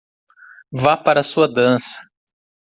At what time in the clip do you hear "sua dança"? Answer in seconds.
1.23-1.99